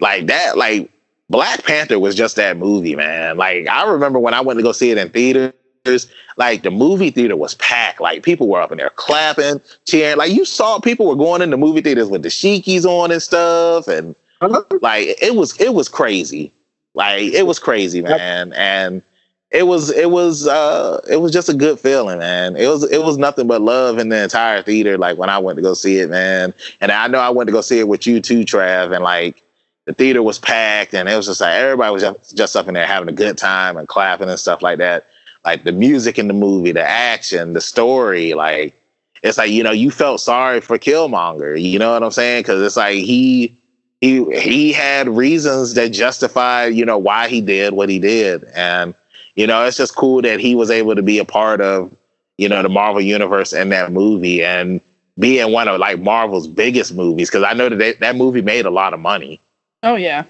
[0.00, 0.90] like that, like
[1.32, 3.38] Black Panther was just that movie, man.
[3.38, 7.10] Like I remember when I went to go see it in theaters, like the movie
[7.10, 8.02] theater was packed.
[8.02, 10.18] Like people were up in there clapping, cheering.
[10.18, 13.88] Like you saw people were going into movie theaters with the shikis on and stuff,
[13.88, 14.62] and uh-huh.
[14.82, 16.52] like it was it was crazy.
[16.92, 18.52] Like it was crazy, man.
[18.52, 19.02] And
[19.50, 22.56] it was it was uh it was just a good feeling, man.
[22.56, 24.98] It was it was nothing but love in the entire theater.
[24.98, 26.52] Like when I went to go see it, man.
[26.82, 28.94] And I know I went to go see it with you too, Trav.
[28.94, 29.42] And like
[29.86, 32.86] the theater was packed, and it was just like everybody was just, up in there
[32.86, 35.06] having a good time and clapping and stuff like that.
[35.44, 38.80] Like the music in the movie, the action, the story, like
[39.22, 41.60] it's like you know you felt sorry for Killmonger.
[41.60, 42.40] You know what I'm saying?
[42.40, 43.60] Because it's like he
[44.00, 48.94] he he had reasons that justified you know why he did what he did and
[49.34, 51.94] you know, it's just cool that he was able to be a part of,
[52.38, 54.80] you know, the Marvel universe and that movie and
[55.18, 58.66] being one of like Marvel's biggest movies because I know that they, that movie made
[58.66, 59.40] a lot of money.
[59.82, 60.24] Oh yeah.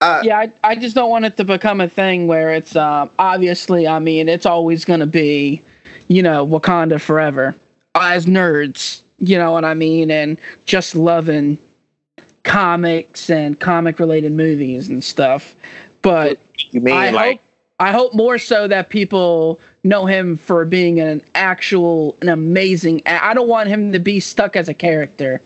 [0.00, 3.10] Uh, yeah, I, I just don't want it to become a thing where it's um,
[3.18, 5.62] obviously, I mean, it's always going to be,
[6.08, 7.54] you know, Wakanda forever
[7.94, 10.10] as nerds, you know what I mean?
[10.10, 11.58] And just loving
[12.42, 15.56] comics and comic related movies and stuff.
[16.02, 16.38] But
[16.70, 17.48] you mean I like hope,
[17.80, 23.00] I hope more so that people know him for being an actual, an amazing.
[23.06, 25.40] I don't want him to be stuck as a character.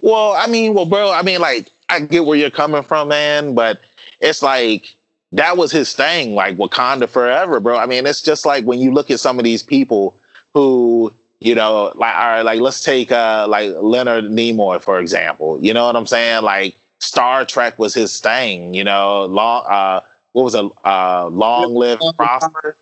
[0.00, 3.54] Well, I mean, well, bro, I mean, like, I get where you're coming from, man,
[3.54, 3.80] but
[4.20, 4.94] it's like
[5.32, 7.76] that was his thing, like Wakanda forever, bro.
[7.78, 10.18] I mean, it's just like when you look at some of these people
[10.54, 15.62] who, you know, like, all right, like let's take uh like Leonard Nimoy for example.
[15.62, 16.44] You know what I'm saying?
[16.44, 18.74] Like Star Trek was his thing.
[18.74, 22.76] You know, long uh, what was a uh, long live prosper.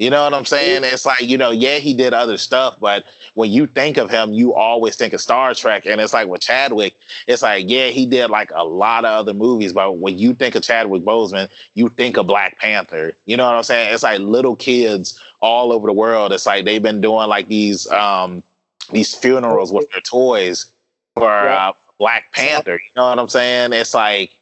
[0.00, 0.82] You know what I'm saying?
[0.82, 4.32] It's like, you know, yeah, he did other stuff, but when you think of him,
[4.32, 5.84] you always think of Star Trek.
[5.84, 9.34] And it's like with Chadwick, it's like, yeah, he did like a lot of other
[9.34, 13.14] movies, but when you think of Chadwick Boseman, you think of Black Panther.
[13.26, 13.92] You know what I'm saying?
[13.92, 16.32] It's like little kids all over the world.
[16.32, 18.42] It's like they've been doing like these um
[18.90, 20.72] these funerals with their toys
[21.14, 22.80] for uh, Black Panther.
[22.82, 23.74] You know what I'm saying?
[23.74, 24.39] It's like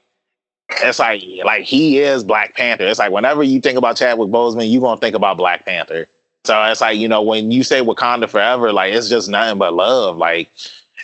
[0.70, 2.84] it's like like he is Black Panther.
[2.84, 6.08] It's like whenever you think about Chadwick Boseman, you're gonna think about Black Panther.
[6.44, 9.74] So it's like you know when you say Wakanda forever, like it's just nothing but
[9.74, 10.16] love.
[10.16, 10.50] Like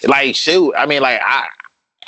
[0.05, 1.47] like shoot, I mean like I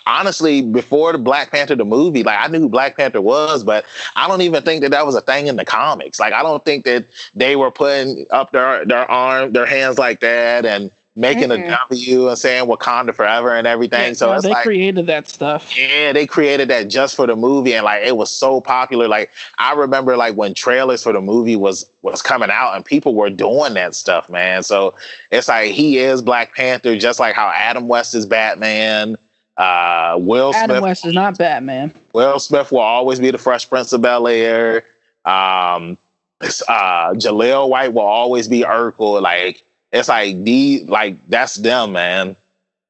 [0.07, 3.85] honestly before the Black Panther the movie, like I knew who Black Panther was, but
[4.15, 6.21] I don't even think that that was a thing in the comics.
[6.21, 10.21] Like I don't think that they were putting up their their arm their hands like
[10.21, 11.73] that and making mm-hmm.
[11.73, 14.09] a W and saying Wakanda forever and everything.
[14.09, 15.77] Yeah, so no, they like, created that stuff.
[15.77, 19.09] Yeah, they created that just for the movie, and like it was so popular.
[19.09, 23.15] Like I remember, like when trailers for the movie was was coming out, and people
[23.15, 24.63] were doing that stuff, man.
[24.63, 24.95] So
[25.31, 29.17] it's like he is Black Panther, just like how Adam West is Batman.
[29.57, 31.95] Uh, Will Adam Smith, West is not Batman.
[32.13, 34.85] Will Smith will always be the Fresh Prince of Bel Air.
[35.25, 35.97] Um,
[36.69, 39.23] uh, Jaleel White will always be Urkel.
[39.23, 39.65] Like
[39.97, 42.37] it's like the like that's them, man.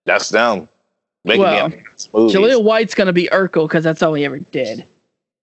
[0.04, 0.68] That's them.
[1.24, 1.70] Making well,
[2.30, 4.84] Jaleel White's gonna be Urkel because that's all he ever did.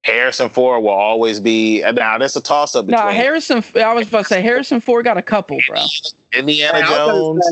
[0.04, 1.82] Harrison Ford will always be.
[1.82, 2.86] Now that's a toss up.
[2.86, 3.63] No, Harrison.
[3.76, 5.82] I was about to say Harrison Ford got a couple, bro.
[6.34, 7.45] Indiana Jones.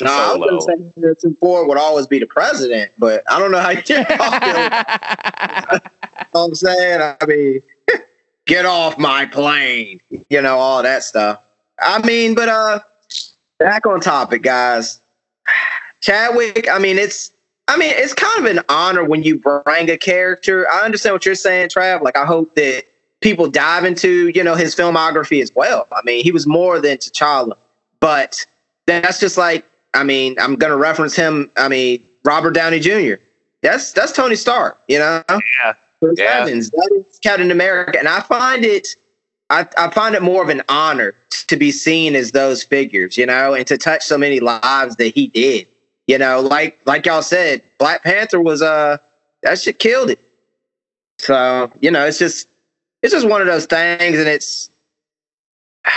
[0.00, 3.38] no, I was going to say Harrison Ford would always be the president, but I
[3.38, 5.82] don't know how you get off.
[6.34, 7.62] I'm saying, I mean,
[8.46, 11.40] get off my plane, you know, all that stuff.
[11.78, 12.80] I mean, but uh,
[13.58, 15.00] back on topic, guys.
[16.00, 17.32] Chadwick, I mean, it's
[17.68, 20.70] I mean, it's kind of an honor when you bring a character.
[20.70, 22.00] I understand what you're saying, Trav.
[22.00, 22.84] Like, I hope that
[23.20, 25.88] people dive into, you know, his filmography as well.
[25.90, 27.56] I mean, he was more than T'Challa,
[27.98, 28.46] but
[28.86, 29.64] that's just like,
[29.94, 31.50] I mean, I'm going to reference him.
[31.56, 33.14] I mean, Robert Downey Jr.
[33.62, 35.24] That's that's Tony Stark, you know.
[35.28, 35.74] Yeah.
[36.16, 36.24] yeah.
[36.42, 38.94] Evans, that is Captain America, and I find it
[39.50, 41.14] I, I find it more of an honor
[41.46, 45.14] to be seen as those figures, you know, and to touch so many lives that
[45.14, 45.68] he did.
[46.06, 48.98] You know, like like y'all said, Black Panther was uh
[49.42, 50.20] that shit killed it.
[51.18, 52.48] So, you know, it's just
[53.02, 54.70] it's just one of those things and it's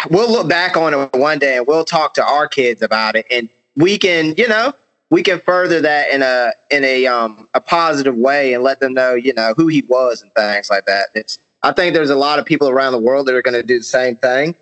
[0.10, 3.26] we'll look back on it one day and we'll talk to our kids about it
[3.30, 4.74] and we can, you know,
[5.12, 8.94] we can further that in a in a um a positive way and let them
[8.94, 11.10] know, you know, who he was and things like that.
[11.16, 13.64] It's I think there's a lot of people around the world that are going to
[13.64, 14.56] do the same thing.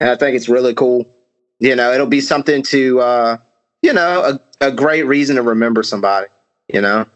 [0.00, 1.06] And I think it's really cool.
[1.60, 3.36] You know, it'll be something to, uh,
[3.82, 6.26] you know, a, a great reason to remember somebody,
[6.72, 7.06] you know?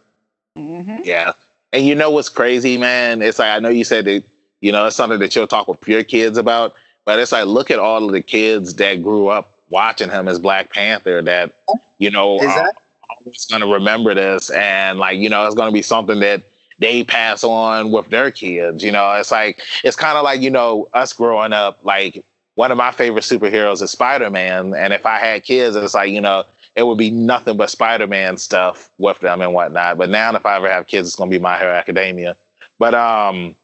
[0.57, 0.99] Mm-hmm.
[1.05, 1.33] Yeah.
[1.73, 3.23] And you know what's crazy, man?
[3.23, 4.25] It's like, I know you said that,
[4.61, 6.75] you know, it's something that you'll talk with your kids about,
[7.05, 10.39] but it's like, look at all of the kids that grew up watching him as
[10.39, 11.65] Black Panther that,
[11.99, 12.73] you know, are
[13.11, 14.51] always going to remember this.
[14.51, 16.45] And like, you know, it's going to be something that,
[16.79, 18.85] they pass on with their kids.
[18.85, 21.81] You know, it's like it's kind of like you know us growing up.
[21.83, 25.95] Like one of my favorite superheroes is Spider Man, and if I had kids, it's
[25.95, 29.99] like you know it would be nothing but Spider Man stuff with them and whatnot.
[29.99, 32.37] But now, if I ever have kids, it's gonna be My Hero Academia.
[32.79, 33.57] But um,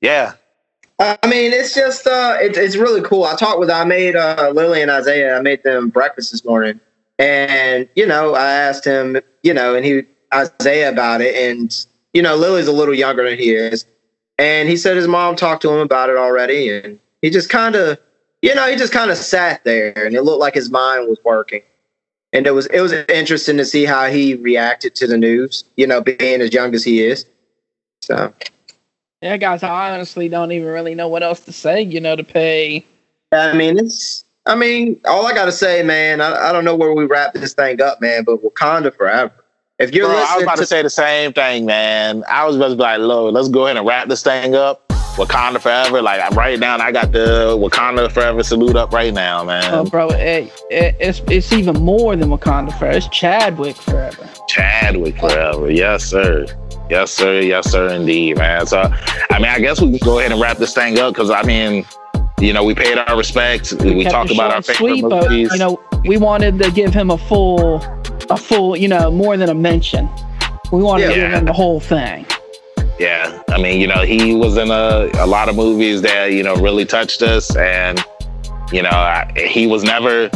[0.00, 0.32] yeah.
[0.98, 3.24] I mean, it's just uh, it, it's really cool.
[3.24, 5.36] I talked with I made uh, Lily and Isaiah.
[5.36, 6.80] I made them breakfast this morning,
[7.18, 10.02] and you know, I asked him, you know, and he
[10.32, 13.86] Isaiah about it, and you know, Lily's a little younger than he is.
[14.38, 16.70] And he said his mom talked to him about it already.
[16.70, 17.98] And he just kind of,
[18.42, 21.18] you know, he just kind of sat there and it looked like his mind was
[21.24, 21.62] working.
[22.32, 25.86] And it was it was interesting to see how he reacted to the news, you
[25.86, 27.26] know, being as young as he is.
[28.00, 28.32] So
[29.20, 32.24] Yeah, guys, I honestly don't even really know what else to say, you know, to
[32.24, 32.86] pay
[33.32, 36.92] I mean, it's I mean, all I gotta say, man, I, I don't know where
[36.92, 39.41] we wrap this thing up, man, but Wakanda forever
[39.82, 42.22] If you're Bro, I was about to, to, say the same thing, man.
[42.28, 44.86] I was about to be like, "Lord, let's go ahead and wrap this thing up."
[45.16, 46.00] Wakanda forever.
[46.00, 49.64] Like right now, I got the Wakanda forever salute up right now, man.
[49.74, 52.96] Oh, bro, it, it, it's it's even more than Wakanda forever.
[52.96, 54.28] It's Chadwick forever.
[54.48, 55.70] Chadwick forever.
[55.70, 56.46] Yes, sir.
[56.88, 57.40] Yes, sir.
[57.40, 57.88] Yes, sir.
[57.88, 58.66] Indeed, man.
[58.66, 58.80] So,
[59.30, 61.42] I mean, I guess we can go ahead and wrap this thing up because I
[61.42, 61.84] mean,
[62.40, 63.72] you know, we paid our respects.
[63.72, 65.48] We, we talked about our favorite sweet, movies.
[65.48, 67.76] But, you know, we wanted to give him a full,
[68.30, 70.08] a full, you know, more than a mention.
[70.72, 71.08] We wanted yeah.
[71.08, 72.26] to give him the whole thing.
[72.98, 76.42] Yeah, I mean, you know, he was in a, a lot of movies that you
[76.42, 78.04] know really touched us, and
[78.70, 80.30] you know, I, he was never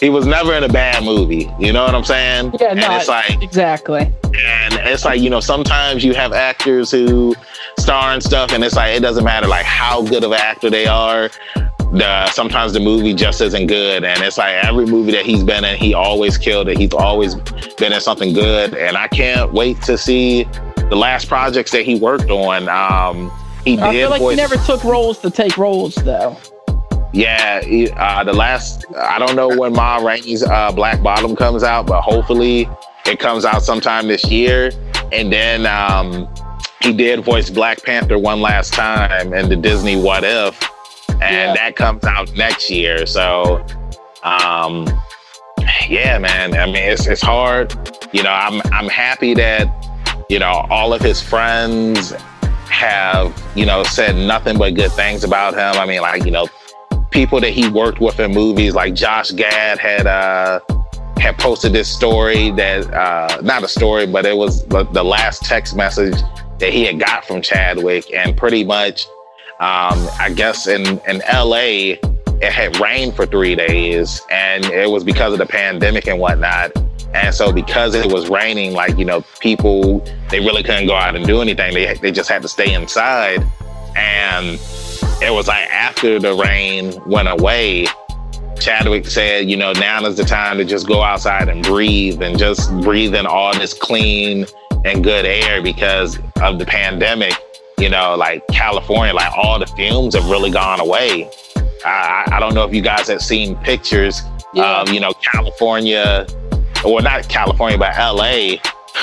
[0.00, 1.50] he was never in a bad movie.
[1.58, 2.52] You know what I'm saying?
[2.60, 4.12] Yeah, no, it's like exactly.
[4.24, 7.34] And it's like you know, sometimes you have actors who
[7.78, 10.70] star and stuff, and it's like it doesn't matter like how good of an actor
[10.70, 11.30] they are.
[11.92, 15.64] The, sometimes the movie just isn't good, and it's like every movie that he's been
[15.64, 16.78] in, he always killed it.
[16.78, 17.34] He's always
[17.78, 20.44] been in something good, and I can't wait to see
[20.88, 22.68] the last projects that he worked on.
[22.68, 23.30] Um,
[23.64, 23.98] he I did.
[24.00, 26.36] feel like voice- he never took roles to take roles, though.
[27.12, 27.60] Yeah,
[27.96, 32.02] uh, the last I don't know when Ma Rainey's uh, Black Bottom comes out, but
[32.02, 32.68] hopefully
[33.04, 34.70] it comes out sometime this year.
[35.10, 36.28] And then um,
[36.80, 40.56] he did voice Black Panther one last time in the Disney What If,
[41.20, 41.54] and yeah.
[41.54, 43.06] that comes out next year.
[43.06, 43.64] So,
[44.22, 44.86] um,
[45.88, 46.54] yeah, man.
[46.54, 47.74] I mean, it's it's hard.
[48.12, 49.68] You know, I'm I'm happy that
[50.28, 52.12] you know all of his friends
[52.66, 55.80] have you know said nothing but good things about him.
[55.80, 56.48] I mean, like you know,
[57.10, 60.60] people that he worked with in movies, like Josh Gad had uh
[61.18, 65.42] had posted this story that uh not a story, but it was the, the last
[65.42, 66.16] text message
[66.58, 69.06] that he had got from Chadwick, and pretty much,
[69.60, 71.92] um, I guess in in L.A.
[72.40, 76.72] it had rained for three days, and it was because of the pandemic and whatnot.
[77.12, 79.98] And so because it was raining, like, you know, people,
[80.30, 81.74] they really couldn't go out and do anything.
[81.74, 83.44] They, they just had to stay inside.
[83.96, 84.60] And
[85.20, 87.86] it was like after the rain went away,
[88.60, 92.38] Chadwick said, you know, now is the time to just go outside and breathe and
[92.38, 94.46] just breathe in all this clean
[94.84, 97.34] and good air because of the pandemic.
[97.80, 101.30] You know, like California, like all the fumes have really gone away.
[101.84, 104.20] I, I don't know if you guys have seen pictures
[104.52, 104.82] yeah.
[104.82, 106.26] of, you know, California,
[106.84, 108.56] or not California, but LA,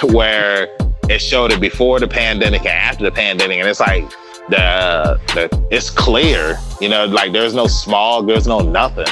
[0.14, 0.78] where
[1.10, 3.58] it showed it before the pandemic and after the pandemic.
[3.58, 4.08] And it's like,
[4.50, 9.08] the, the it's clear, you know, like there's no smog, there's no nothing.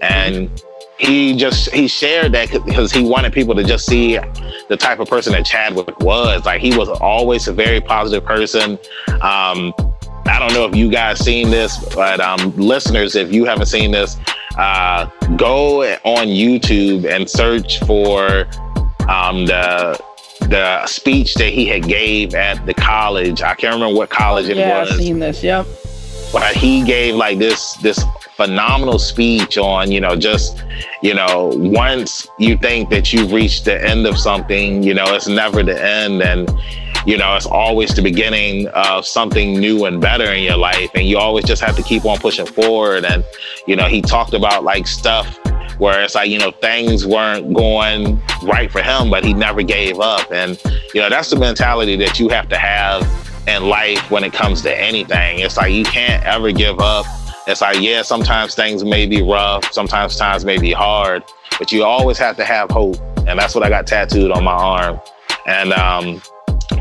[0.00, 0.64] And
[0.98, 4.18] he just he shared that because he wanted people to just see
[4.68, 6.44] the type of person that Chadwick was.
[6.46, 8.78] Like he was always a very positive person.
[9.20, 9.74] Um,
[10.26, 13.92] I don't know if you guys seen this, but um, listeners, if you haven't seen
[13.92, 14.16] this,
[14.56, 18.46] uh, go on YouTube and search for
[19.08, 20.00] um, the
[20.48, 23.42] the speech that he had gave at the college.
[23.42, 24.88] I can't remember what college it yeah, was.
[24.88, 25.42] Yeah, I've seen this.
[25.42, 25.66] Yep.
[26.32, 28.02] But he gave like this this
[28.36, 30.64] phenomenal speech on you know just
[31.02, 35.28] you know once you think that you've reached the end of something, you know it's
[35.28, 36.50] never the end, and
[37.06, 41.08] you know it's always the beginning of something new and better in your life, and
[41.08, 43.04] you always just have to keep on pushing forward.
[43.04, 43.24] And
[43.66, 45.38] you know he talked about like stuff
[45.78, 50.00] where it's like, you know, things weren't going right for him, but he never gave
[50.00, 50.30] up.
[50.32, 50.60] And,
[50.94, 53.02] you know, that's the mentality that you have to have
[53.46, 55.40] in life when it comes to anything.
[55.40, 57.04] It's like you can't ever give up.
[57.46, 61.22] It's like, yeah, sometimes things may be rough, sometimes times may be hard,
[61.58, 62.96] but you always have to have hope.
[63.28, 65.00] And that's what I got tattooed on my arm.
[65.46, 66.20] And um,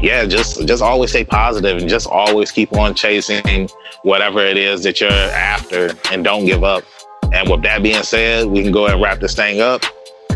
[0.02, 3.70] yeah, just just always stay positive and just always keep on chasing
[4.02, 6.84] whatever it is that you're after and don't give up.
[7.32, 9.84] And with that being said, we can go and wrap this thing up.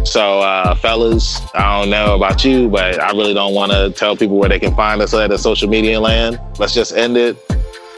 [0.03, 4.15] So, uh, fellas, I don't know about you, but I really don't want to tell
[4.15, 6.39] people where they can find us at the social media land.
[6.59, 7.37] Let's just end it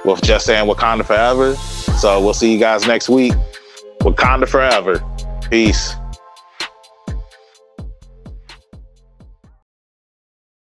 [0.06, 1.56] with just saying Wakanda forever.
[1.98, 3.34] So we'll see you guys next week.
[4.02, 5.04] Wakanda forever.
[5.50, 5.94] Peace.